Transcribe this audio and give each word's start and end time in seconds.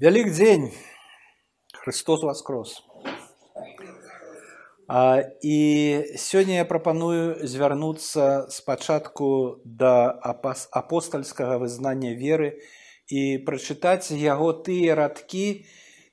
Вялік 0.00 0.30
дзень 0.32 0.72
Христос 1.72 2.22
воскрос. 2.22 2.82
А, 4.88 5.22
І 5.40 6.18
сёння 6.18 6.58
я 6.58 6.64
прапаную 6.64 7.46
звярнуцца 7.46 8.50
спачатку 8.50 9.62
да 9.64 10.10
апостальскага 10.74 11.62
вызнання 11.62 12.10
веры 12.18 12.58
і 13.06 13.38
прачытаць 13.46 14.10
яго 14.10 14.50
тыя 14.66 14.98
радкі, 14.98 15.62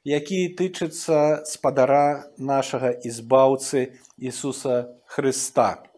якія 0.05 0.54
тычацца 0.54 1.41
спадара 1.50 2.29
нашага 2.38 2.93
ізбаўцы 2.93 3.98
Ісуса 4.21 4.93
Хрыста. 5.09 5.90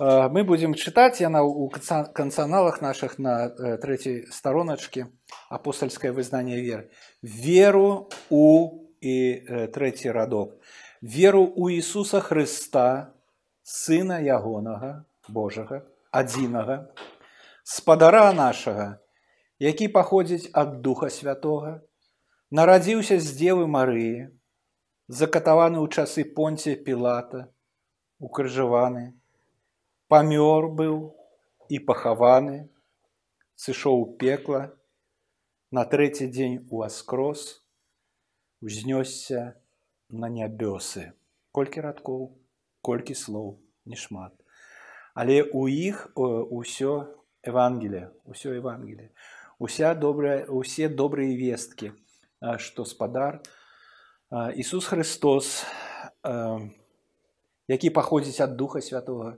А, 0.00 0.30
Мы 0.32 0.44
будзем 0.48 0.72
чытаць 0.72 1.20
яна 1.20 1.44
ў 1.44 1.68
канца- 1.68 2.08
канцаналах 2.16 2.80
нашых 2.80 3.18
на 3.20 3.52
э, 3.52 3.76
трэцяй 3.76 4.32
староначкі 4.32 5.12
апостальскае 5.52 6.12
вызнанне 6.16 6.56
веры. 6.56 6.88
Веру 7.20 8.08
у 8.30 8.80
і 9.04 9.16
э, 9.44 9.68
трэці 9.68 10.08
радок. 10.08 10.56
Веру 11.04 11.44
у 11.44 11.68
Ісуса 11.68 12.20
Хрыста, 12.24 13.12
сына 13.60 14.24
ягонага 14.24 15.04
Божага, 15.28 15.84
адзінага, 16.10 16.88
спадара 17.62 18.32
нашага, 18.32 19.04
які 19.60 19.92
паходзіць 19.92 20.48
ад 20.56 20.80
духа 20.80 21.12
святога, 21.12 21.84
нарадзіўся 22.48 23.20
з 23.20 23.36
дзевы 23.36 23.68
Марыі, 23.68 24.32
закатаваны 25.12 25.76
ў 25.76 25.92
часы 25.92 26.24
понція 26.24 26.80
пілата, 26.80 27.52
укрыжаваны, 28.16 29.19
памёр 30.10 30.66
быў 30.74 31.14
і 31.70 31.78
пахаваны, 31.86 32.66
сышоў 33.54 34.02
у 34.02 34.06
пекла, 34.18 34.74
на 35.70 35.86
трэці 35.86 36.26
дзень 36.26 36.66
уваскрос, 36.66 37.62
узнёсся 38.58 39.54
на 40.10 40.26
нябёсы. 40.26 41.14
Колькі 41.54 41.86
радкоў, 41.86 42.26
колькі 42.82 43.14
слоў, 43.14 43.62
не 43.86 43.94
шмат. 43.94 44.34
Але 45.14 45.46
ў 45.46 45.70
іх 45.94 46.10
ўсё 46.18 47.14
Евангелие, 47.46 48.10
ўсё 48.26 48.58
Евангелие. 48.58 49.14
Уся 49.60 49.94
добрая, 49.94 50.46
усе 50.48 50.88
добрыя 50.88 51.36
весткі, 51.36 51.92
што 52.58 52.84
спадар 52.84 53.42
а, 54.30 54.50
Ісус 54.56 54.86
Христос, 54.86 55.66
а, 56.22 56.64
які 57.68 57.90
паходзіць 57.90 58.40
ад 58.40 58.56
духа 58.56 58.80
святого, 58.80 59.36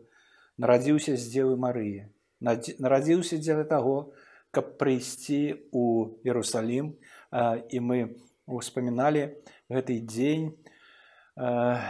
нарадзіўся 0.62 1.18
з 1.18 1.26
дзевы 1.26 1.58
Марыі. 1.58 2.06
Нарадзіўся 2.42 3.38
дзеля 3.42 3.66
таго, 3.66 4.14
каб 4.54 4.78
прыйсці 4.78 5.70
ў 5.74 6.22
Іерусалім 6.22 6.94
і 7.34 7.78
мы 7.82 7.98
успаміналі 8.46 9.42
гэты 9.72 9.98
дзень 10.04 10.52
а, 11.38 11.80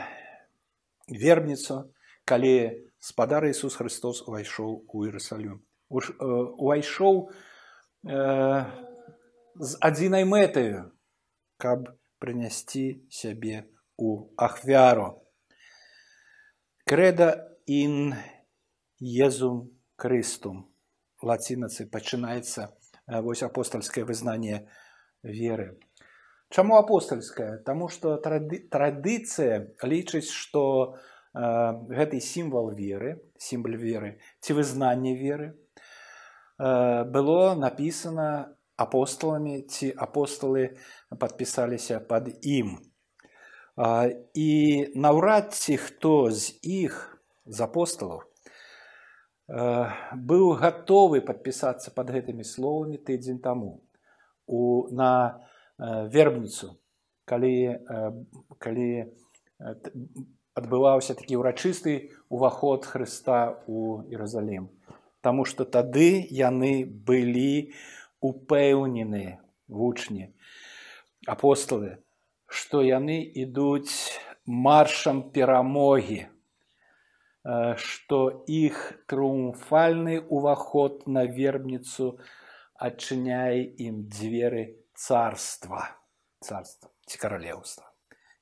вербніцу, 1.09 1.93
калі 2.25 2.87
спадар 3.03 3.45
Ісус 3.50 3.75
Христос 3.75 4.23
увайшоў 4.28 4.87
у 4.87 5.05
Іерусалім. 5.05 5.61
Уж, 5.89 6.11
э, 6.11 6.25
Увайшоў 6.56 7.28
э, 8.09 8.65
з 9.55 9.70
адзінай 9.81 10.25
мэтаю, 10.25 10.95
каб 11.59 11.91
прынясці 12.23 13.05
сябе 13.11 13.67
у 13.98 14.31
ахвяру. 14.39 15.27
Крэда 16.87 17.59
ін 17.67 18.15
Езум 19.03 19.75
Крыстум. 19.97 20.70
Лацінацы 21.22 21.86
пачынаецца 21.91 22.70
э, 22.70 23.21
вось 23.21 23.43
апостальскае 23.43 24.04
вызнанне 24.06 24.71
веры. 25.22 25.81
Чаму 26.50 26.77
апостальская? 26.78 27.59
Таму 27.66 27.88
што 27.88 28.15
трады, 28.22 28.62
традыцыя 28.71 29.75
лічыць, 29.82 30.31
што 30.31 30.94
э, 31.34 31.43
гэты 31.91 32.22
сімвал 32.22 32.71
веры, 32.71 33.19
сімвал 33.38 33.75
веры 33.75 34.22
ці 34.38 34.54
вызнанне 34.54 35.19
веры 35.19 35.50
э, 36.62 37.03
было 37.10 37.54
напісана 37.59 38.54
апосталамі 38.78 39.66
ці 39.66 39.91
апосталы 39.98 40.78
падпісаліся 41.10 41.98
пад 41.98 42.31
ім. 42.43 42.78
А, 43.75 44.06
І 44.34 44.93
наўрад 44.94 45.54
ці 45.54 45.77
хто 45.77 46.31
з 46.31 46.54
іх 46.62 47.19
з 47.47 47.60
апосталаў 47.66 48.22
э, 48.22 48.31
быў 49.53 50.45
гатовы 50.57 51.21
падпісацца 51.21 51.93
пад 51.93 52.09
гэтымі 52.15 52.45
словамі 52.45 52.97
тыдзень 52.97 53.41
таму 53.45 53.83
у, 54.47 54.89
на 54.91 55.41
э, 55.79 56.09
вербніцу, 56.09 56.79
калі, 57.25 57.77
э, 57.77 58.13
калі 58.59 58.89
э, 58.97 59.75
адбываўся 60.57 61.15
такі 61.15 61.41
ўрачысты 61.41 62.13
ўваход 62.33 62.89
Хрыста 62.89 63.61
ў 63.69 64.09
Іерусалім. 64.09 64.69
Таму 65.21 65.45
што 65.45 65.65
тады 65.65 66.25
яны 66.29 66.84
былі 66.84 67.73
упэўнены 68.25 69.39
вучні, 69.69 70.33
апосталы, 71.29 72.01
што 72.49 72.83
яны 72.83 73.21
ідуць 73.21 74.17
маршам 74.47 75.29
перамогі, 75.31 76.25
э, 76.25 76.31
што 77.42 78.44
іх 78.47 78.78
трыумфальны 79.10 80.20
ўваход 80.28 81.06
на 81.06 81.26
вербніцу 81.26 82.19
адчыняе 82.78 83.62
ім 83.88 84.06
дзверы 84.06 84.64
царства. 84.94 85.91
Царства 86.42 86.91
ці 87.06 87.19
каралеўства 87.19 87.86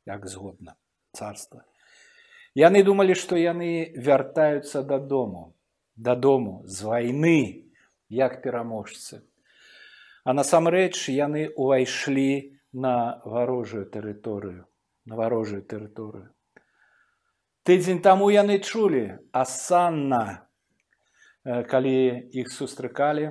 як 0.06 0.26
згодна 0.28 0.76
царства 1.12 1.64
яны 2.58 2.82
думалі 2.82 3.14
што 3.14 3.38
яны 3.40 3.92
вяртаюцца 3.96 4.82
дадому 4.82 5.54
дадому 5.96 6.62
з 6.66 6.82
вайны 6.82 7.70
як 8.08 8.42
пераможцы. 8.42 9.22
А 10.24 10.32
насамрэч 10.32 11.08
яны 11.12 11.52
ўвайшлі 11.56 12.56
на 12.72 13.20
варожую 13.24 13.86
тэрыторыю 13.86 14.66
на 15.04 15.16
варожую 15.16 15.62
тэрыторыю 15.62 16.28
тыдзень 17.64 18.00
таму 18.02 18.30
яны 18.30 18.58
чулі 18.58 19.20
асанна 19.32 20.48
э, 21.44 21.62
калі 21.64 21.96
іх 22.32 22.52
сустракалі 22.52 23.30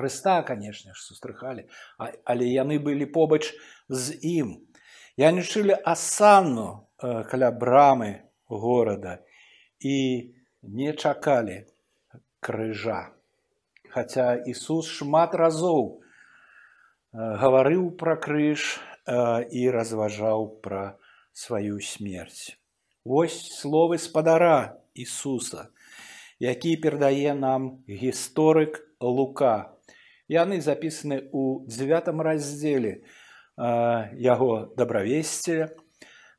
Хрыста, 0.00 0.42
канешне 0.42 0.94
ж, 0.94 1.02
сустракалі, 1.02 1.66
а- 1.98 2.12
але 2.24 2.46
яны 2.46 2.78
былі 2.78 3.06
побач 3.06 3.52
з 3.88 4.16
ім. 4.22 4.64
Яны 5.18 5.42
чулі 5.42 5.76
асанну 5.84 6.88
э, 7.02 7.24
каля 7.28 7.50
брамы 7.50 8.24
горада 8.48 9.18
і 9.80 10.32
не 10.62 10.92
чакалі 10.92 11.66
крыжа. 12.40 13.12
Хаця 13.90 14.40
Ісус 14.46 14.86
шмат 14.86 15.34
разоў 15.34 15.98
э, 15.98 16.00
гаварыў 17.12 17.90
пра 17.96 18.16
крыж 18.16 18.80
і 19.10 19.62
разважаў 19.74 20.62
пра 20.62 20.94
сваю 21.32 21.80
смерць. 21.82 22.59
Вось 23.04 23.48
словы 23.56 23.96
спадара 23.96 24.76
Ісуса, 24.92 25.68
які 26.38 26.76
перадае 26.76 27.32
нам 27.34 27.80
гісторык 27.88 28.76
Лука. 29.00 29.72
Яны 30.28 30.60
запісаны 30.60 31.24
ў 31.32 31.64
дзевятым 31.64 32.20
раздзеле 32.20 33.00
яго 33.56 34.68
дабравесці, 34.76 35.72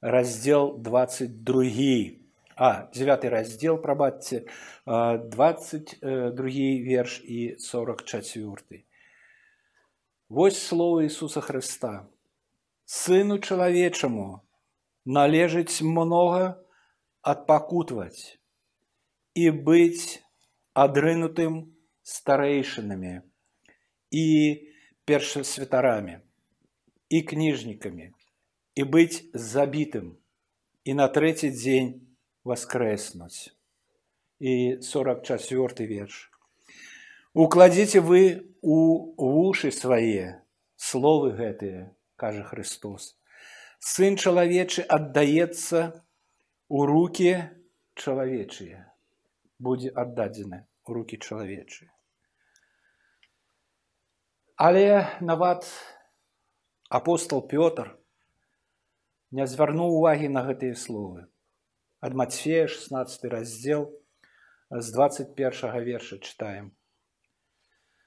раздзел 0.05 0.77
22. 0.77 2.21
А, 2.55 2.85
дзевяты 2.93 3.33
раздзел, 3.33 3.81
прабачце, 3.81 4.45
э, 4.85 5.17
22 5.17 6.85
верш 6.85 7.21
і 7.25 7.57
44. 7.57 8.85
Вось 10.29 10.61
словы 10.61 11.09
Ісуса 11.09 11.41
Хрыста. 11.41 12.05
Сыну 12.85 13.39
чалавечаму 13.39 14.45
належыць 15.05 15.81
многа 15.81 16.61
адпакутваць 17.21 18.37
і 19.33 19.49
быць 19.49 20.21
адрынутым 20.73 21.73
старэйшынамі 22.03 23.21
і 24.11 24.25
першасвятарамі 25.05 26.19
і 27.09 27.21
кніжнікамі 27.21 28.11
і 28.75 28.83
быць 28.83 29.23
забітым 29.33 30.17
і 30.83 30.93
на 30.97 31.07
трэці 31.07 31.51
дзень 31.53 31.91
воскрэснуць. 32.43 33.53
І 34.39 34.81
44 34.81 35.85
верш. 35.85 36.31
Укладзіце 37.33 38.01
вы 38.01 38.49
у 38.61 39.13
вушы 39.15 39.71
свае 39.71 40.41
словы 40.75 41.31
гэтыя, 41.37 41.93
кажа 42.17 42.43
Христос. 42.43 43.15
Сын 43.81 44.13
чалавечы 44.13 44.83
аддаецца 44.85 45.79
у 46.69 46.83
рукі 46.85 47.31
чалавечыя, 47.97 48.83
будзе 49.57 49.89
аддадзены 50.03 50.59
у 50.85 50.93
рукі 50.97 51.17
чалавечыя. 51.17 51.89
Але 54.61 54.85
нават 55.25 55.65
апостол 56.89 57.41
Пётр 57.41 57.89
не 59.31 59.47
звярнуў 59.49 59.97
увагі 59.97 60.29
на 60.29 60.45
гэтыя 60.45 60.77
словы. 60.77 61.25
Ад 62.05 62.13
Мацфея 62.13 62.67
16 62.67 63.25
раздзел 63.33 63.89
з 64.69 64.93
21 64.93 65.83
верша 65.89 66.21
чытаем. 66.21 66.69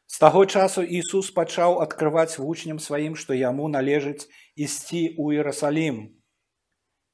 З 0.07 0.19
таго 0.19 0.45
часу 0.47 0.83
Ісус 0.83 1.31
пачаў 1.31 1.81
адкрываць 1.85 2.39
вучням 2.39 2.79
сваім, 2.79 3.17
што 3.17 3.35
яму 3.35 3.69
належыць 3.69 4.29
ісці 4.55 5.03
ў 5.17 5.41
Іерусалім 5.41 5.97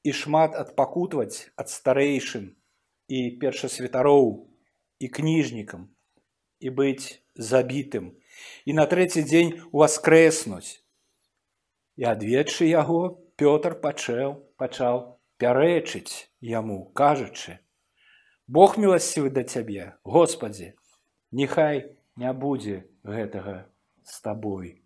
і 0.03 0.11
шмат 0.11 0.57
адпакутваць 0.59 1.51
ад 1.55 1.71
старэйшым 1.71 2.51
і 3.07 3.19
першасвятароў 3.41 4.27
і 4.99 5.07
кніжнікам 5.07 5.87
і 6.59 6.73
быць 6.77 7.21
забітым 7.35 8.11
і 8.65 8.77
на 8.77 8.85
трэці 8.91 9.23
дзень 9.25 9.55
уваскрэснуць. 9.71 10.81
І 11.97 12.07
адведшы 12.11 12.69
яго 12.69 13.17
Пётр 13.41 13.73
пачаў 13.81 14.35
пачаў 14.61 14.97
пярэчыць 15.41 16.29
яму, 16.45 16.91
кажучы: 16.93 17.57
Бог 18.45 18.77
міласцівы 18.77 19.31
да 19.33 19.43
цябе, 19.43 19.97
Господі, 20.03 20.73
Нехай 21.31 21.97
не 22.15 22.33
будзе 22.33 22.87
гэтага 23.03 23.67
з 24.03 24.21
табой. 24.21 24.81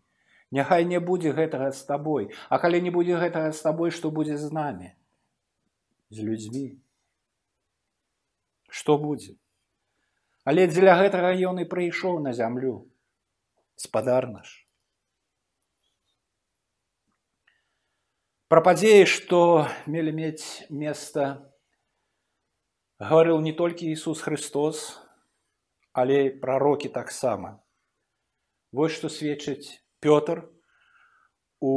Няхай 0.51 0.85
не 0.85 0.99
будзе 0.99 1.31
гэтага 1.31 1.71
з 1.71 1.81
табой, 1.85 2.29
А 2.49 2.59
калі 2.59 2.81
не 2.81 2.91
будзе 2.91 3.17
гэтага 3.17 3.51
з 3.51 3.61
табой, 3.61 3.91
што 3.91 4.11
будзе 4.11 4.37
з 4.37 4.51
намі 4.51 4.93
з 6.09 6.21
людзьмі. 6.21 6.77
Што 8.69 8.97
будзе? 8.97 9.35
Але 10.45 10.67
дзеля 10.69 10.95
гэтага 10.99 11.33
ён 11.49 11.63
і 11.63 11.69
прыйшоў 11.69 12.21
на 12.21 12.33
зямлю 12.37 12.85
спадар 13.75 14.29
наш. 14.29 14.61
Пра 18.47 18.61
падзеі, 18.61 19.09
што 19.09 19.65
мелі 19.89 20.13
мець 20.13 20.69
места, 20.69 21.49
гаварыў 23.01 23.41
не 23.41 23.55
толькі 23.57 23.89
Ісус 23.89 24.21
Христос, 24.21 25.01
але 25.95 26.29
прарокі 26.29 26.91
таксама. 26.91 27.63
Вось 28.75 28.91
што 28.91 29.07
сведчыць 29.07 29.79
Пётр 30.03 30.43
у 31.63 31.73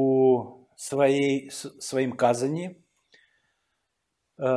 сваей, 0.76 1.50
сваім 1.54 2.12
казані 2.18 2.66
э, 2.66 2.74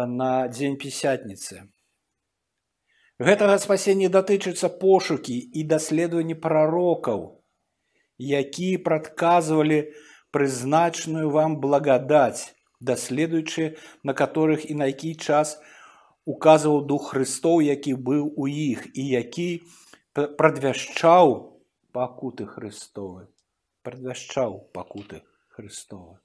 на 0.10 0.50
дзень 0.50 0.81
пісятніцы. 0.81 1.69
Гэтага 3.22 3.60
спасення 3.62 4.10
датычыцца 4.10 4.66
пошукі 4.81 5.38
і 5.38 5.64
даследаванні 5.69 6.34
прарокаў, 6.42 7.46
які 8.18 8.69
прадказвалі 8.81 9.94
прызначную 10.34 11.30
вам 11.30 11.62
благадаць, 11.62 12.50
даследуючы 12.81 13.78
на 14.02 14.18
которых 14.18 14.66
і 14.66 14.74
на 14.81 14.90
які 14.90 15.14
час 15.16 15.62
указваў 16.25 16.85
дух 16.85 17.12
Хрыстов, 17.13 17.62
які 17.62 17.94
быў 17.95 18.33
у 18.38 18.47
іх 18.47 18.88
і 18.94 19.07
які 19.07 19.63
прадвяшчаў 20.13 21.57
пакуты 21.91 22.45
Христовы, 22.45 23.27
прадвяшчаў 23.81 24.71
пакуты 24.73 25.23
Христовы. 25.50 26.19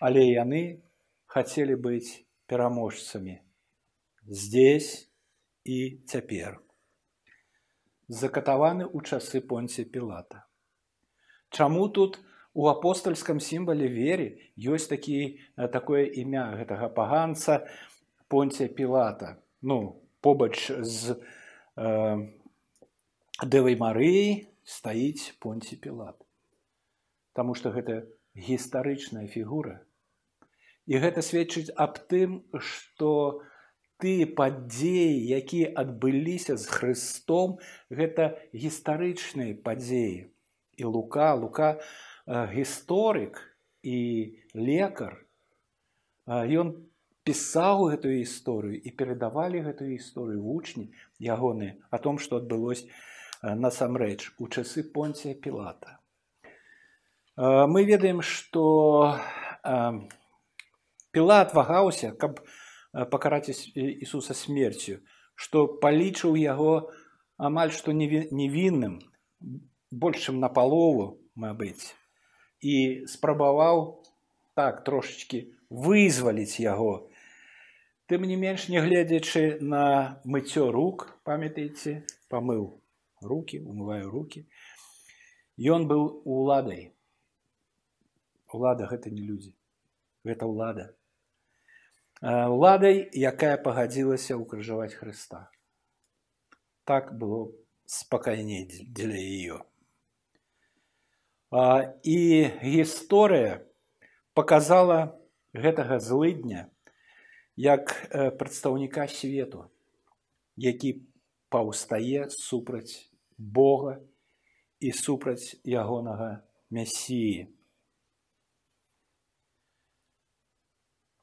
Але 0.00 0.24
яны 0.26 0.82
хацелі 1.26 1.76
быць 1.76 2.24
пераможцамі 2.46 3.38
здесь 4.26 5.10
і 5.64 6.02
цяпер. 6.06 6.58
Закатаваны 8.08 8.88
ў 8.90 8.98
часы 9.06 9.40
понці 9.40 9.84
пілата. 9.86 10.42
Чаму 11.50 11.88
тут 11.88 12.18
у 12.54 12.66
апостальскам 12.66 13.38
сімвале 13.38 13.86
веры 13.86 14.50
ёсць 14.58 14.90
такі 14.90 15.38
такое 15.70 16.10
імя 16.10 16.50
гэтага 16.58 16.90
паганца 16.96 17.62
понція 18.30 18.68
пілата. 18.68 19.36
Ну 19.60 20.00
побач 20.22 20.70
з 20.70 21.18
э, 21.76 22.28
дэвай 23.42 23.74
марыі 23.74 24.46
стаіць 24.62 25.34
понці 25.42 25.76
пілат. 25.82 26.14
Таму 27.34 27.58
што 27.58 27.74
гэта 27.74 28.06
гістарычная 28.38 29.26
фігура. 29.26 29.82
І 30.86 31.02
гэта 31.02 31.26
сведчыць 31.26 31.74
аб 31.74 31.98
тым 32.06 32.46
што 32.54 33.42
тыя 34.00 34.30
падзеі 34.38 35.26
якія 35.36 35.74
адбыліся 35.82 36.54
з 36.54 36.70
хрыстом 36.70 37.58
гэта 37.90 38.38
гістарычныя 38.54 39.58
падзеі. 39.58 40.30
І 40.78 40.82
лука 40.86 41.34
лука 41.34 41.82
гісторык 42.30 43.42
і 43.82 43.98
лекар 44.54 45.18
ён 46.30 46.89
пісаў 47.24 47.90
гэтую 47.92 48.16
гісторыю 48.16 48.80
і 48.80 48.90
перадавалі 48.96 49.60
гэтую 49.66 49.90
гісторыю 49.92 50.42
вучні 50.42 50.90
ягоны 51.20 51.76
о 51.90 51.98
том 51.98 52.18
што 52.18 52.40
адбылось 52.40 52.86
насамрэч 53.42 54.32
у 54.38 54.48
часы 54.48 54.84
понція 54.84 55.34
пілата. 55.34 55.98
Мы 57.36 57.84
ведаем 57.84 58.20
што 58.20 58.64
пілат 61.12 61.54
вагаўся 61.54 62.12
каб 62.12 62.40
пакараць 62.92 63.48
Ісуса 63.74 64.34
смерцю 64.34 65.00
што 65.34 65.66
палічыў 65.84 66.36
яго 66.36 66.90
амаль 67.36 67.72
што 67.72 67.92
невінным 67.92 68.98
больш 69.90 70.28
чым 70.28 70.40
на 70.40 70.48
палову 70.48 71.20
мабыць 71.34 71.94
і 72.60 73.06
спрабаваў 73.08 74.02
так 74.54 74.84
трошачки 74.84 75.56
вызваліць 75.70 76.60
яго 76.60 77.09
тым 78.10 78.26
не 78.26 78.36
менш 78.36 78.66
не 78.68 78.82
гледзячы 78.82 79.58
на 79.62 80.20
мыццё 80.24 80.70
рук 80.74 81.06
памятаеце 81.22 81.92
памыў 82.28 82.66
руки 83.22 83.62
умываю 83.62 84.10
руки 84.10 84.46
ён 85.60 85.86
быў 85.86 86.02
уладай. 86.24 86.90
Улада 88.50 88.90
гэта 88.90 89.14
не 89.14 89.22
людзі 89.22 89.54
гэта 90.26 90.50
ўлада. 90.50 90.90
Уладай 92.20 93.06
якая 93.14 93.56
пагадзілася 93.56 94.36
ўкрыжаваць 94.36 94.92
Хрыста. 94.98 95.48
Так 96.84 97.14
было 97.16 97.52
спакайней 97.86 98.66
дзеля 98.66 99.16
ее 99.16 99.62
і 101.50 102.18
гісторыя 102.62 103.66
показала 104.34 105.18
гэтага 105.54 105.98
злыдня 105.98 106.70
як 107.60 107.92
прадстаўніка 108.40 109.04
свету 109.12 109.68
які 110.60 111.00
паўстае 111.48 112.28
супраць 112.30 113.08
Бога 113.38 113.96
і 114.80 114.92
супраць 114.92 115.56
ягонага 115.64 116.44
мясіі. 116.70 117.48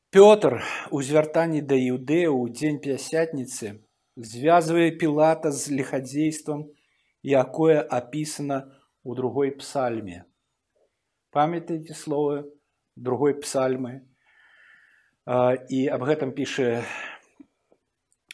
Пётр 0.10 0.58
у 0.90 1.02
звяртанні 1.06 1.62
да 1.62 1.78
іўдэя 1.78 2.32
ў 2.34 2.50
дзень 2.50 2.82
пясятніцы 2.82 3.78
звязвае 4.18 4.90
пілата 4.98 5.52
з 5.54 5.78
лихадзействам, 5.78 6.66
якое 7.22 7.86
апісана 7.86 8.66
ў 9.06 9.14
другой 9.14 9.54
псальме. 9.62 10.26
Памятаеце 11.30 11.94
словы 11.94 12.50
другой 12.96 13.38
псальмы 13.38 14.07
і 15.28 15.80
аб 15.92 16.04
гэтым 16.08 16.32
піша 16.32 16.88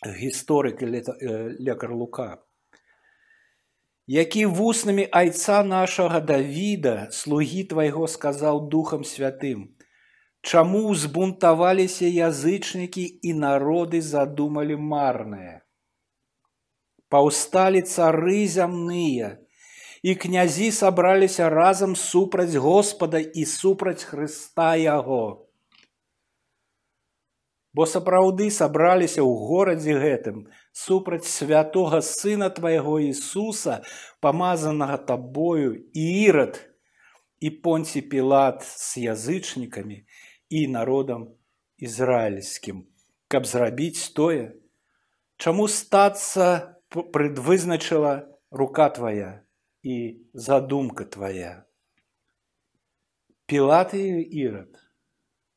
гісторык 0.05 0.81
лекар 0.85 1.89
лука. 1.89 2.38
Які 4.05 4.45
вуснамі 4.45 5.07
айца 5.09 5.63
нашага 5.63 6.19
Давіда 6.21 7.07
слугі 7.09 7.63
твайго 7.71 8.05
сказаў 8.05 8.67
духам 8.69 9.01
святым 9.01 9.73
Чаму 10.43 10.93
збунтаваліся 10.93 12.05
язычнікі 12.05 13.05
і 13.23 13.31
народы 13.33 14.01
задумалі 14.03 14.75
марнае? 14.75 15.63
Паўсталі 17.09 17.81
цары 17.88 18.43
зямныя 18.45 19.39
і 20.03 20.13
князі 20.19 20.69
сабраліся 20.69 21.50
разам 21.50 21.95
супраць 21.95 22.53
Господа 22.53 23.23
і 23.23 23.47
супраць 23.47 24.03
Хрыста 24.03 24.75
яго 24.75 25.47
бо 27.73 27.85
сапраўды 27.89 28.49
сабраліся 28.53 29.21
ў 29.25 29.33
горадзе 29.49 29.97
гэтым 29.97 30.45
супраць 30.71 31.25
святога 31.25 32.01
сына 32.05 32.49
твайго 32.53 32.99
Ісуса, 33.01 33.81
памазанага 34.21 34.97
табою 34.97 35.73
і 35.93 36.03
ірад 36.25 36.61
і 37.41 37.49
понці 37.65 38.01
пілат 38.13 38.61
з 38.63 39.09
язычнікамі 39.09 40.05
і 40.49 40.67
народам 40.67 41.33
ізраільскім, 41.77 42.85
каб 43.27 43.49
зрабіць 43.49 44.13
тое, 44.13 44.53
чаму 45.41 45.67
стацца 45.67 46.77
прыдвызначыла 46.93 48.29
рука 48.53 48.89
твая 48.89 49.43
и 49.81 50.29
задумка 50.33 51.05
твоя. 51.05 51.65
Пилат 53.45 53.93
и 53.93 54.21
Ирод, 54.21 54.79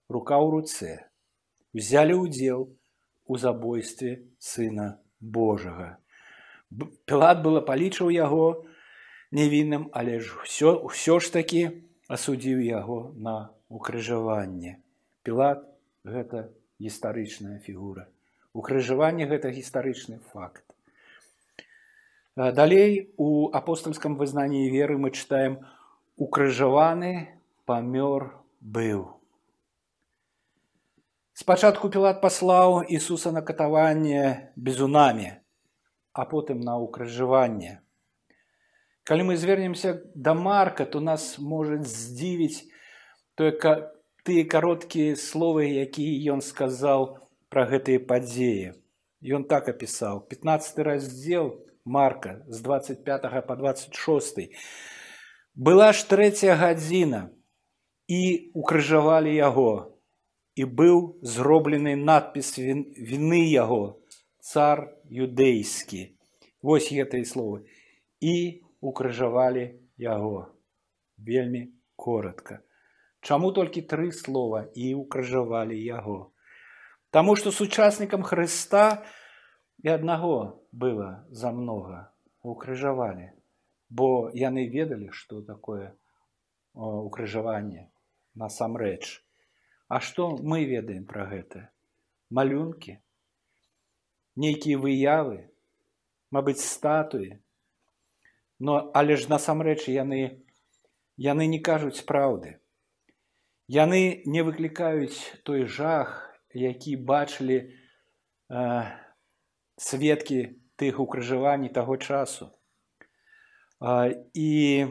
рука 0.08 0.38
у 0.38 0.50
руце, 0.50 1.10
взяли 1.76 2.14
удел 2.14 2.72
у 3.26 3.36
забойстве 3.36 4.22
Сына 4.38 4.98
Божага. 5.20 5.98
Пилат 7.04 7.42
было 7.44 7.60
палічыў 7.60 8.08
яго 8.08 8.64
невинным, 9.30 9.90
але 9.92 10.20
ж 10.20 10.32
все, 10.44 10.72
все 10.88 11.20
ж 11.20 11.32
таки 11.32 11.84
асудзіў 12.08 12.64
яго 12.64 13.12
на 13.14 13.52
укрыжаванне. 13.68 14.80
Пілат 15.22 15.68
гэта 16.04 16.48
гістарычная 16.80 17.58
фігура. 17.60 18.08
Укрыжаванне 18.54 19.26
гэта 19.26 19.52
гістарычны 19.52 20.20
факт. 20.32 20.64
Далей 22.36 23.12
у 23.16 23.50
апостольском 23.52 24.16
вызнанні 24.16 24.68
веры 24.70 24.96
мы 24.96 25.10
читаем 25.10 25.60
укрыжаваны 26.16 27.36
памёр 27.64 28.32
быў. 28.60 29.15
Спачатку 31.36 31.90
пілат 31.92 32.22
паслаў 32.22 32.78
Ісуса 32.88 33.28
на 33.28 33.42
катаванне 33.44 34.52
безунамі, 34.56 35.32
а 36.16 36.24
потым 36.24 36.62
на 36.64 36.76
укрыжаванне. 36.80 37.82
Калі 39.04 39.26
мы 39.28 39.36
звернемся 39.36 40.00
да 40.14 40.32
марка, 40.32 40.86
то 40.86 41.02
нас 41.04 41.36
можа 41.36 41.76
здзівіць 41.84 42.64
тыя 43.36 44.44
кароткія 44.48 45.12
словы, 45.20 45.68
якія 45.76 46.32
ён 46.32 46.40
сказаў 46.40 47.04
пра 47.52 47.68
гэтыя 47.68 48.00
падзеі. 48.00 48.72
Ён 49.20 49.44
так 49.44 49.68
апісаў 49.68 50.24
15 50.32 50.80
раздзел 50.88 51.52
Марка 51.84 52.40
з 52.48 52.64
25 52.64 53.28
по 53.44 53.56
26. 53.60 54.56
Была 55.52 55.92
ж 55.92 56.08
трэця 56.08 56.56
гадзіна 56.56 57.28
і 58.08 58.22
укрыжавалі 58.56 59.36
яго 59.36 59.95
і 60.56 60.64
быў 60.80 61.20
зроблены 61.20 61.94
надпіс 62.00 62.56
віны 62.58 63.40
яго 63.44 64.00
цар 64.40 64.88
юдэйскі. 65.12 66.16
Вось 66.64 66.88
гэтыя 66.90 67.28
словы 67.28 67.68
і 68.24 68.64
укрыжавалі 68.80 69.66
яго 70.00 70.48
вельмі 71.18 71.62
коротко. 71.96 72.60
Чаму 73.20 73.52
толькі 73.52 73.84
тры 73.84 74.10
слова 74.12 74.66
і 74.74 74.94
укрыжавалі 74.94 75.76
яго. 75.76 76.32
Таму 77.10 77.36
што 77.36 77.52
сучаснікам 77.52 78.26
Хрыста 78.26 79.04
і 79.84 79.94
аднаго 79.94 80.66
было 80.72 81.26
за 81.30 81.52
много 81.52 82.08
укрыжавалі 82.42 83.36
бо 83.88 84.30
яны 84.34 84.66
ведалі 84.68 85.10
што 85.12 85.42
такое 85.42 85.94
укрыжаванне 86.74 87.88
насамрэч 88.34 89.25
А 89.88 90.00
што 90.00 90.28
мы 90.42 90.64
ведаем 90.64 91.06
пра 91.06 91.26
гэта? 91.30 91.70
Малюнкі? 92.30 92.98
Нейкія 94.36 94.78
выявы? 94.78 95.48
Мабыць 96.30 96.64
статуі? 96.64 97.38
Но 98.58 98.90
але 98.94 99.16
ж 99.16 99.30
насамрэч 99.30 99.88
яны 99.88 100.42
яны 101.16 101.46
не 101.46 101.60
кажуць 101.60 102.04
праўды. 102.04 102.58
Яны 103.68 104.22
не 104.26 104.42
выклікаюць 104.46 105.42
той 105.42 105.66
жах 105.66 106.26
які 106.56 106.96
бачылі 106.96 107.56
э, 108.48 108.84
сведкі 109.76 110.56
тых 110.76 111.00
укрыжаванні 111.00 111.68
таго 111.68 111.96
часу. 111.96 112.52
І 114.32 114.86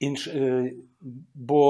інш, 0.00 0.28
бо 1.34 1.60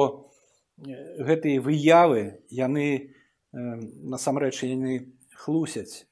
гэтыя 0.78 1.60
выявы 1.60 2.44
яны 2.50 3.14
насамрэч 3.52 4.62
яны 4.64 5.12
хлусяць. 5.34 6.06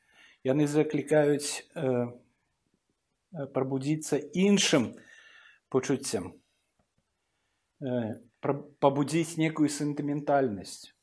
Яны 0.47 0.67
заклікаюць 0.71 1.67
прабудзіцца 3.53 4.19
іншым 4.33 4.95
пачуццям, 5.69 6.35
пабудзіць 8.81 9.37
некую 9.37 9.69
сентыментальнасць, 9.69 10.95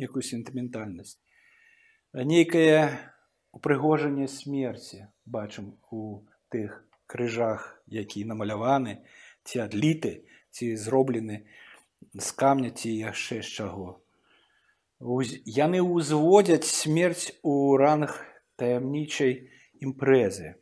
некую 0.00 0.22
сентыментальнасць. 0.24 1.20
Нейкая 2.12 3.12
упрыгожанне 3.52 4.28
смерці 4.28 5.08
бачым 5.24 5.76
у 5.90 6.24
тых 6.48 6.80
крыжах 7.06 7.68
які 7.86 8.24
намаляваны 8.24 9.04
ці 9.44 9.64
адліты 9.68 10.24
ці 10.50 10.76
зроблены 10.76 11.44
з 12.14 12.28
камня 12.32 12.70
ці 12.70 12.90
яшчэ 12.92 13.42
з 13.42 13.48
чаго. 13.60 14.00
Яны 15.58 15.82
ўзводзяць 15.82 16.68
смерць 16.68 17.34
у 17.42 17.76
ранг 17.76 18.18
таямнічай 18.56 19.38
імпрэзы 19.82 20.58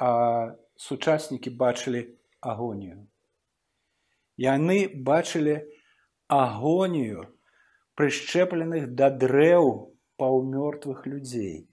а 0.00 0.56
сучаснікі 0.76 1.50
бачылі 1.60 2.00
агонію. 2.40 3.04
Яны 4.40 4.88
бачылі 5.08 5.56
агонію 6.32 7.26
прышчэпленых 8.00 8.86
да 8.96 9.10
дрэў 9.12 9.68
паўмёртвых 10.16 11.04
людзей 11.04 11.68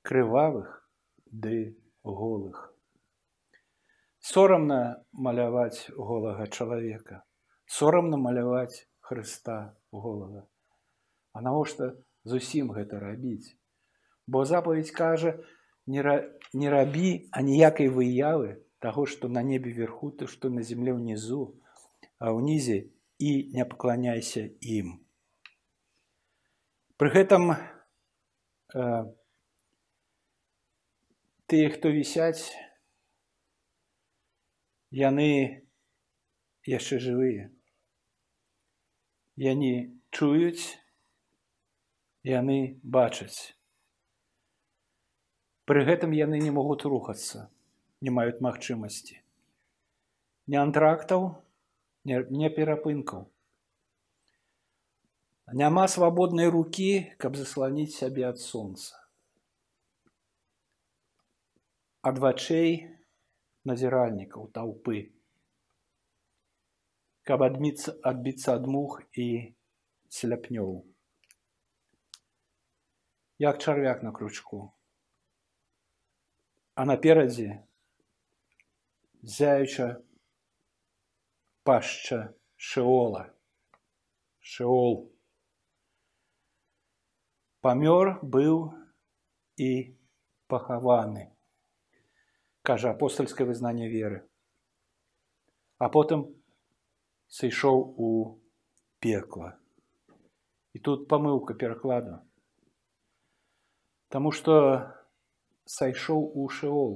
крывавых 0.00 0.88
ды 1.28 1.76
голых. 2.04 2.72
Сорамна 4.32 5.04
маляваць 5.12 5.92
голага 5.92 6.46
чалавека, 6.46 7.20
сорамна 7.72 8.20
маляваць 8.20 8.84
Хрыста 9.00 9.76
голага. 9.90 10.44
А 11.32 11.40
навошта 11.40 11.94
зусім 12.24 12.70
гэта 12.76 13.00
рабіць? 13.00 13.56
Бо 14.26 14.44
запаведь 14.44 14.92
кажа: 14.92 15.38
не, 15.86 16.02
ра... 16.02 16.16
не 16.52 16.70
рабі 16.70 17.28
аніякай 17.32 17.88
выявы 17.88 18.60
таго, 18.78 19.06
што 19.06 19.28
на 19.28 19.42
небе 19.42 19.72
верху, 19.72 20.10
то 20.10 20.26
што 20.26 20.50
на 20.50 20.62
земле 20.62 20.92
ўнізу, 20.92 21.56
а 22.18 22.34
ўнізе 22.36 22.92
і 23.18 23.30
не 23.56 23.64
пакланяйся 23.64 24.44
ім. 24.60 25.00
Пры 27.00 27.10
гэтым 27.14 27.54
э, 27.54 27.56
тыя, 31.50 31.72
хто 31.74 31.90
вісяць, 31.94 32.52
яны 34.90 35.66
яшчэ 36.68 37.00
жывыя. 37.02 37.50
Яны 39.40 39.96
чуюць, 40.10 40.78
яны 42.24 42.78
бачаць. 42.82 43.56
Пры 45.64 45.84
гэтым 45.88 46.12
яны 46.12 46.38
не 46.38 46.50
могуць 46.50 46.84
рухацца, 46.84 47.48
не 48.00 48.10
маюць 48.10 48.40
магчымасці. 48.44 49.20
Не 50.46 50.58
антрактаў, 50.58 51.36
не, 52.04 52.48
перапынкаў. 52.50 53.28
Няма 55.52 55.86
свабоднай 55.88 56.48
рукі, 56.48 56.90
каб 57.18 57.36
засланіць 57.36 57.94
сябе 57.94 58.28
ад 58.28 58.38
сонца. 58.38 59.02
ад 62.10 62.18
вачэй 62.18 62.72
назіральнікаў 63.70 64.48
таўпы 64.56 65.02
каб 67.28 67.42
адміцца 67.46 67.94
адбіцца 68.10 68.54
ад 68.58 68.66
мух 68.66 69.00
і 69.14 69.26
сляпнёў. 70.08 70.72
Як 73.38 73.58
чарвяк 73.58 74.02
на 74.02 74.12
кручку. 74.12 74.72
А 76.74 76.84
наперадзе 76.84 77.62
зяюча 79.22 80.02
пашча 81.62 82.34
шэола. 82.56 83.30
Шэол. 84.40 85.12
Памёр 87.62 88.18
быў 88.26 88.74
і 89.56 89.70
пахаваны. 90.50 91.30
Кажа 92.62 92.90
апостольскае 92.90 93.46
вызнанне 93.46 93.88
веры. 93.88 94.26
А 95.78 95.88
потым 95.88 96.41
сышоў 97.32 97.78
у 97.96 98.10
пекла. 99.00 99.56
І 100.72 100.78
тут 100.78 101.08
памылка 101.08 101.54
перакладу 101.54 102.20
Таму 104.12 104.32
што 104.36 104.54
сайшоў 105.74 106.24
у 106.36 106.48
шэол 106.52 106.92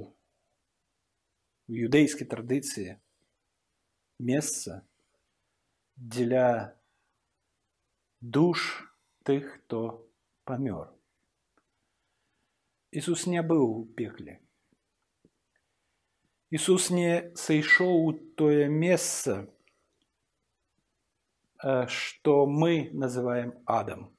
у 1.67 1.79
юдэйскай 1.87 2.29
традыцыі 2.33 2.97
месца 4.29 4.77
дзеля 5.97 6.77
душ 8.21 8.67
тых 9.29 9.49
хто 9.55 9.81
памёр 10.45 10.93
Ісус 12.97 13.25
не 13.27 13.41
быў 13.43 13.63
у 13.67 13.85
пекле. 13.99 14.39
Ісус 16.49 16.87
не 16.89 17.33
сышоў 17.35 18.05
у 18.05 18.13
тое 18.39 18.69
месца, 18.71 19.43
што 21.87 22.45
мы 22.45 22.89
называем 22.93 23.53
адам. 23.65 24.11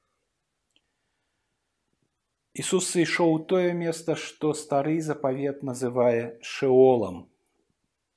Ісус 2.53 2.89
сышоў 2.91 3.33
у 3.33 3.39
тое 3.39 3.73
месца, 3.73 4.15
што 4.15 4.53
стары 4.53 4.99
запавет 5.01 5.63
называе 5.63 6.39
шеолам, 6.41 7.29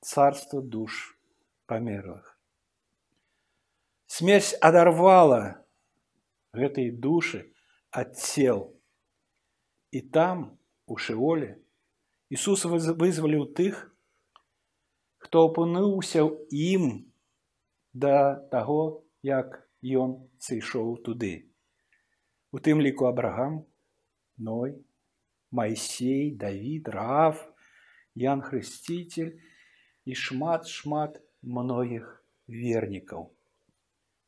царство 0.01 0.61
душ 0.61 1.17
памерлых. 1.65 2.37
Смерць 4.07 4.53
адарвала 4.59 5.63
гэтай 6.53 6.91
душы 6.91 7.53
ад 7.91 8.17
цел. 8.17 8.73
І 9.91 10.01
там, 10.01 10.57
у 10.85 10.97
шеоле, 10.97 11.61
Ісус 12.33 12.65
вызваліў 12.65 13.53
тых, 13.53 13.93
хто 15.21 15.45
апынуўся 15.47 16.25
ім 16.49 17.13
да 17.93 18.41
таго, 18.49 19.02
як 19.23 19.63
ён 19.83 20.29
сышоў 20.37 20.99
туды. 21.03 21.47
У 22.51 22.59
тым 22.59 22.83
ліку 22.83 23.07
Абрагам, 23.09 23.65
Ной, 24.37 24.77
Майсей, 25.51 26.31
Давід, 26.31 26.87
Раав, 26.87 27.39
Ян 28.15 28.41
Хрысціцель 28.41 29.39
і 30.05 30.15
шмат 30.15 30.67
шмат 30.67 31.21
многіх 31.41 32.23
вернікаў. 32.47 33.31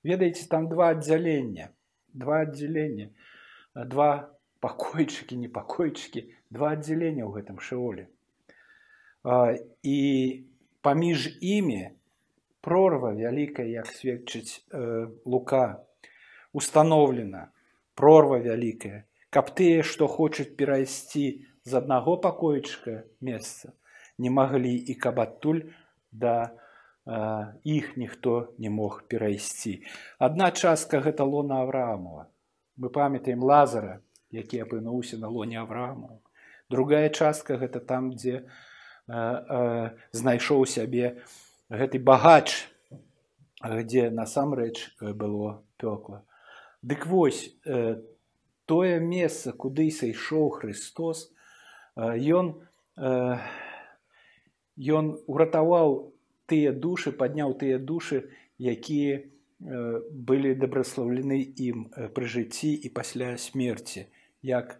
Ведаеце, 0.04 0.48
там 0.50 0.70
два 0.70 0.90
аддзялення, 0.96 1.70
два 2.14 2.42
аддзялення, 2.46 3.10
два 3.76 4.32
пакойчыкі, 4.62 5.38
непакойчыкі, 5.38 6.32
два 6.50 6.74
аддзялення 6.78 7.26
ў 7.26 7.32
гэтым 7.36 7.60
шэоле. 7.60 8.08
І 9.84 10.00
паміж 10.82 11.38
імі 11.42 11.94
прорва 12.66 13.14
вялікая, 13.14 13.68
як 13.70 13.86
сведчыць 13.94 14.66
э, 14.74 15.06
лука, 15.26 15.86
установлена 16.50 17.52
прорва 17.94 18.42
вялікая, 18.42 19.06
каб 19.30 19.54
тыя, 19.54 19.86
што 19.86 20.10
хочуць 20.10 20.58
перайсці 20.58 21.46
з 21.62 21.72
аднаго 21.78 22.18
пакоечка 22.18 23.04
месца, 23.22 23.78
не 24.18 24.34
маглі 24.34 24.74
і 24.74 24.98
каб 24.98 25.22
адтуль 25.22 25.62
да 26.10 26.58
э, 27.06 27.54
іх 27.64 27.94
ніхто 28.02 28.56
не 28.58 28.74
мог 28.74 29.04
перайсці. 29.14 29.86
Адна 30.18 30.50
частка 30.50 31.06
гэта 31.06 31.22
лона 31.22 31.62
Авраамова. 31.62 32.32
Мы 32.82 32.90
памятаем 32.90 33.44
лазара, 33.44 34.02
які 34.32 34.66
апынуўся 34.66 35.22
на 35.22 35.30
лоне 35.30 35.62
Аврааму. 35.62 36.22
Другая 36.70 37.10
частка 37.10 37.62
гэта 37.62 37.80
там, 37.80 38.16
дзе 38.18 38.42
э, 38.42 39.14
э, 39.14 39.90
знайшоў 40.12 40.66
сябе 40.66 41.22
гэты 41.70 42.00
багач, 42.00 42.70
дзе 43.62 44.10
насамрэч 44.10 44.98
было 45.02 45.64
пёкла. 45.78 46.26
Дык 46.82 47.06
вось 47.08 47.56
тое 48.66 49.00
месца 49.00 49.54
куды 49.54 49.90
сышоў 49.92 50.50
Христос 50.60 51.32
ён 51.96 52.54
ён 54.78 55.06
уратаваў 55.26 56.14
тыя 56.52 56.72
душы 56.72 57.12
падняў 57.12 57.56
тыя 57.62 57.80
душы 57.80 58.30
якія 58.60 59.24
былі 60.30 60.54
дабраслаўлены 60.62 61.40
ім 61.68 61.86
пры 62.16 62.26
жыцці 62.28 62.74
і 62.76 62.90
пасля 62.90 63.36
смерці 63.42 64.06
як 64.44 64.78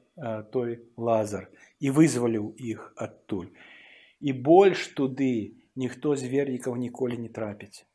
той 0.52 0.80
лазар 0.98 1.48
і 1.80 1.90
вызваліў 1.96 2.52
іх 2.60 2.94
адтуль 2.96 3.50
і 4.20 4.32
больш 4.50 4.88
туды 5.00 5.56
ніхто 5.76 6.16
з 6.16 6.24
вернікаў 6.32 6.76
ніколі 6.76 7.18
не 7.18 7.30
трапіць. 7.30 7.86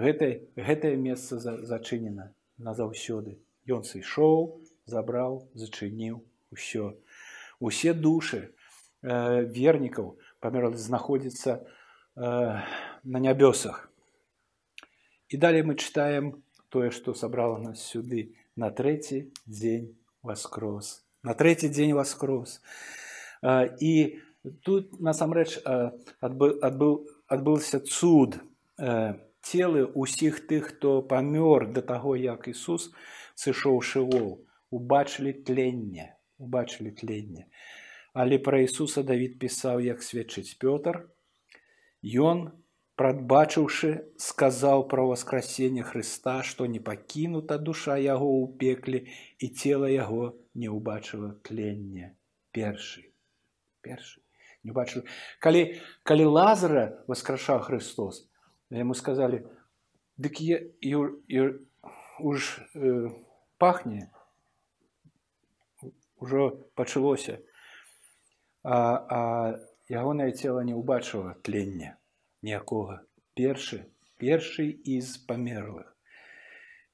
Гэтае 0.00 0.46
гэтае 0.56 0.96
месца 0.96 1.38
зачынена 1.42 2.30
назаўсёды. 2.58 3.38
Ён 3.68 3.84
сышоў 3.84 4.62
забраў 4.86 5.46
зачыніў 5.54 6.22
усё. 6.50 6.96
Усе 7.60 7.92
душы 7.92 8.40
э, 8.46 9.44
вернікаў 9.44 10.16
памерлых 10.40 10.78
знаходзіцца 10.78 11.60
э, 11.60 11.62
на 13.04 13.18
нябёсах. 13.18 13.90
І 15.28 15.36
далей 15.36 15.62
мы 15.62 15.76
чытаем 15.76 16.42
тое 16.70 16.90
што 16.90 17.14
сабрала 17.14 17.58
нас 17.58 17.82
сюды 17.82 18.34
на 18.56 18.70
трэці 18.70 19.30
дзень 19.46 19.94
воскрос. 20.22 21.04
На 21.22 21.34
трэці 21.34 21.68
дзень 21.68 21.94
воскрос. 21.94 22.62
Э, 23.42 23.68
і 23.80 24.22
тут 24.64 25.00
насамрэч 25.00 25.58
э, 25.64 25.90
адбыў 26.20 26.60
адбыў 26.64 26.94
адбыўся 27.28 27.80
цуд 27.80 28.40
целы 29.44 29.82
ўсіх 29.92 30.46
тых 30.48 30.70
хто 30.72 31.00
памёр 31.10 31.66
да 31.72 31.82
таго 31.84 32.14
як 32.16 32.48
Ісус 32.48 32.88
сышоў 33.36 33.80
шывол. 33.84 34.40
Убачылі 34.70 35.32
тленне 35.44 36.16
убачылі 36.40 36.90
тленне. 36.90 37.46
Але 38.12 38.38
пра 38.38 38.60
Ісуса 38.64 39.02
Давід 39.02 39.38
пісаў 39.38 39.80
як 39.84 40.02
сведчыць 40.02 40.56
Пётр. 40.62 41.06
Ён 42.02 42.50
прадбачыўшы 42.96 43.90
сказаў 44.16 44.88
пра 44.88 45.04
ўваскрасенне 45.06 45.84
Хрыста 45.84 46.40
што 46.42 46.66
не 46.66 46.80
пакінута 46.80 47.60
душа 47.60 48.00
яго 48.00 48.32
ў 48.40 48.56
пекле 48.64 49.00
і 49.38 49.52
цела 49.52 49.92
яго 49.92 50.32
не 50.54 50.72
ўбачыла 50.72 51.36
тленне. 51.46 52.16
Першы. 52.56 53.06
Першы 53.84 54.29
не 54.64 54.72
бачу 54.76 55.02
калі 55.40 55.80
калі 56.02 56.24
лазара 56.36 57.04
воскрашаў 57.08 57.60
Христос 57.66 58.26
яму 58.70 58.94
сказалі 58.94 59.44
дык 60.16 60.40
я, 60.44 60.60
я, 60.80 61.10
я, 61.28 61.44
уж 62.20 62.60
э, 62.74 63.10
пахне 63.58 64.10
ўжо 66.20 66.50
пачалося 66.76 67.40
а, 68.62 68.76
а 69.08 69.20
ягонае 69.88 70.32
цела 70.36 70.60
не 70.62 70.76
ўбачыла 70.76 71.40
тлення 71.42 71.96
ніякога. 72.44 73.00
Першы 73.34 73.88
першы 74.20 74.76
з 74.84 75.16
памерлых. 75.24 75.88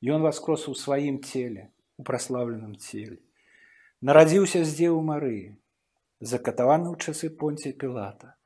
Ён 0.01 0.23
воскрос 0.23 0.69
у 0.71 0.75
сваім 0.79 1.19
целе 1.27 1.75
у 1.99 2.07
праслаўленым 2.07 2.79
целе. 2.79 3.19
Нарадзіўся 4.01 4.63
з 4.63 4.71
дзеву 4.79 5.03
мары 5.03 5.59
закатаваны 6.21 6.93
ў 6.93 6.97
часы 7.01 7.31
понці 7.31 7.73
пілата. 7.73 8.37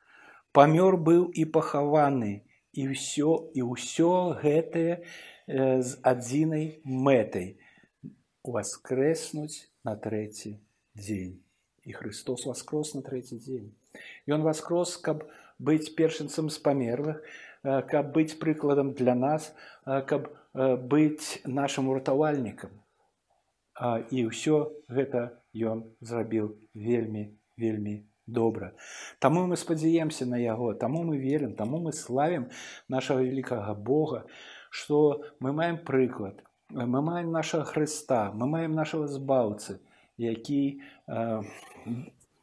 Памёр 0.52 0.98
быў 0.98 1.30
і 1.30 1.44
пахаваны 1.54 2.42
і 2.74 2.83
ўсё 2.90 3.50
і 3.54 3.61
ўсё 3.66 4.38
гэтае 4.42 4.98
э, 4.98 5.83
з 5.83 5.90
адзінай 6.02 6.83
мэтай 6.85 7.59
уваскрэснуць 8.42 9.70
на 9.85 9.94
трэці 9.94 10.59
дзень. 10.94 11.38
І 11.87 11.92
Христос 11.92 12.46
воскрос 12.46 12.94
на 12.94 13.02
трэці 13.02 13.38
дзень. 13.38 13.70
Ён 14.26 14.42
воскрос 14.42 14.96
каб 14.96 15.24
быць 15.59 15.94
першынцам 15.94 16.50
з 16.50 16.59
памерлых 16.59 17.22
каб 17.62 18.12
быць 18.12 18.38
прыкладам 18.40 18.94
для 18.94 19.14
нас 19.14 19.52
каб 19.85 20.30
быць 20.54 21.42
нашим 21.44 21.88
уратавальнікам. 21.88 22.70
І 24.11 24.26
ўсё 24.28 24.72
гэта 24.88 25.40
ён 25.54 25.85
зрабіў 26.00 26.56
вельмі 26.74 27.39
вельмі 27.61 27.96
добра 28.27 28.73
Таму 29.18 29.44
мы 29.51 29.57
спадзяемся 29.61 30.27
на 30.27 30.40
яго 30.40 30.73
таму 30.85 31.05
мы 31.05 31.18
верым 31.18 31.55
таму 31.61 31.83
мы 31.85 31.92
славім 31.92 32.49
нашага 32.88 33.27
вялікага 33.27 33.75
Бога 33.75 34.25
што 34.70 35.23
мы 35.40 35.53
маем 35.53 35.79
прыклад 35.85 36.42
мы 36.70 37.05
маем 37.05 37.31
нашага 37.31 37.64
Хрыста 37.75 38.25
мы 38.35 38.49
маем 38.57 38.73
нашего 38.73 39.07
збаўцы 39.07 39.81
які 40.20 40.83
э, 41.09 41.42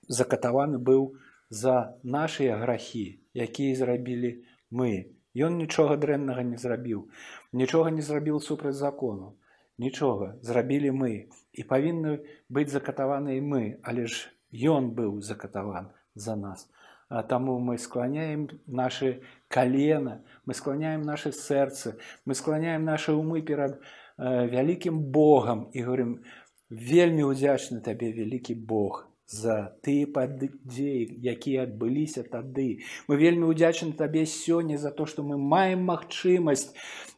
закатаваны 0.07 0.79
быў 0.79 1.13
за 1.49 1.95
нашыя 2.03 2.57
грахі, 2.57 3.21
якія 3.33 3.75
зрабілі 3.75 4.43
мы. 4.71 5.13
Ён 5.37 5.61
нічога 5.61 5.97
дрэннага 6.01 6.41
не 6.41 6.57
зрабіў, 6.57 7.07
нічога 7.53 7.93
не 7.93 8.01
зрабіў 8.01 8.41
супраць 8.41 8.75
закону. 8.75 9.37
Нічога 9.77 10.33
зрабілі 10.41 10.91
мы 10.91 11.29
і 11.53 11.61
павінны 11.69 12.25
быць 12.49 12.73
закатаваныя 12.73 13.37
мы, 13.41 13.77
але 13.83 14.09
ж 14.09 14.33
ён 14.51 14.91
быў 14.91 15.21
закатаван 15.21 15.91
за 16.15 16.35
нас. 16.35 16.69
А 17.09 17.23
таму 17.23 17.59
мы 17.59 17.77
скланяем 17.77 18.49
наши 18.65 19.21
калена, 19.47 20.23
мы 20.45 20.53
скланяем 20.53 21.01
наши 21.01 21.31
сэрцы, 21.31 21.97
мы 22.25 22.35
скланяем 22.35 22.83
наши 22.83 23.13
умы 23.13 23.41
перад 23.41 23.79
э, 24.17 24.47
вялікім 24.47 24.99
Богам 24.99 25.69
і 25.71 25.81
говорим 25.83 26.23
вельмі 26.69 27.31
ўдзячны 27.31 27.79
табе 27.79 28.11
вялікі 28.11 28.55
Бог 28.55 29.07
за 29.27 29.75
тыя 29.83 30.07
падзеі, 30.07 31.19
якія 31.19 31.67
адбыліся 31.67 32.23
тады. 32.23 32.83
Мы 33.11 33.19
вельмі 33.19 33.51
ўдзячны 33.51 33.91
табе 33.99 34.23
сёння 34.25 34.79
за 34.79 34.91
то, 34.91 35.05
што 35.05 35.23
мы 35.27 35.35
маем 35.35 35.83
магчымасць 35.83 36.71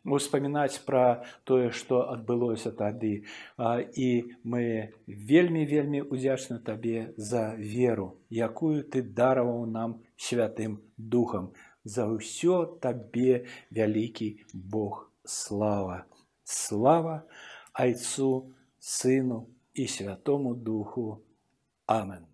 успамінаць 0.04 0.82
пра 0.90 1.24
тое, 1.46 1.70
што 1.70 2.10
адбылося 2.10 2.74
тады. 2.74 3.30
І 3.94 4.10
мы 4.44 4.94
вельмі 5.06 5.66
вельмі 5.70 6.02
ўдзячны 6.10 6.60
табе 6.66 7.14
за 7.16 7.54
веру, 7.56 8.18
якую 8.34 8.84
ты 8.84 9.06
дараваў 9.06 9.70
нам 9.70 10.02
святым 10.18 10.82
духам. 10.98 11.54
За 11.86 12.10
ўсё 12.10 12.82
табе 12.82 13.46
вялікі 13.70 14.44
Бог 14.54 15.10
слава. 15.24 16.06
Слава 16.44 17.24
Айцу, 17.74 18.50
Сыну 18.80 19.46
і 19.74 19.88
Святому 19.88 20.56
Духу. 20.56 21.22
Amen. 21.90 22.28